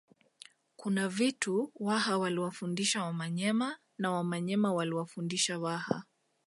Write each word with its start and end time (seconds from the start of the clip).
Kuna 0.75 1.09
vitu 1.09 1.71
Waha 1.75 2.17
waliwafundisha 2.17 3.03
Wamanyema 3.03 3.77
na 3.97 4.11
Wamanyema 4.11 4.73
waliwafundisha 4.73 5.59
Waha 5.59 6.03